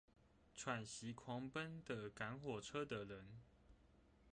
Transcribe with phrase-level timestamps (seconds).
[0.55, 3.23] 喘息狂奔的趕火車的人